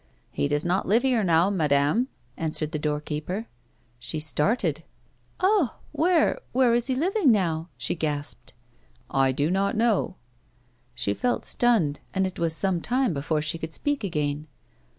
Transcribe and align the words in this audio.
"He 0.31 0.47
does 0.47 0.65
not 0.65 0.87
live 0.87 1.03
here 1.03 1.23
now, 1.23 1.51
madame," 1.51 2.07
answered 2.35 2.71
the 2.71 2.79
doorkeeper. 2.79 3.45
She 3.99 4.19
started. 4.19 4.83
"Ah! 5.39 5.75
Where— 5.91 6.39
where 6.53 6.73
is 6.73 6.87
he 6.87 6.95
living 6.95 7.31
now?" 7.31 7.69
she 7.77 7.93
gasped." 7.93 8.53
I 9.11 9.31
do 9.31 9.51
not 9.51 9.77
know." 9.77 10.15
She 10.95 11.13
felt 11.13 11.45
stunned, 11.45 11.99
and 12.15 12.25
it 12.25 12.39
was 12.39 12.55
some 12.55 12.81
time 12.81 13.13
before 13.13 13.43
she 13.43 13.59
could 13.59 13.73
speak 13.75 14.03
again. 14.03 14.47